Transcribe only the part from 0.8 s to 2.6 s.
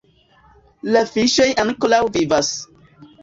La fiŝoj ankoraŭ vivas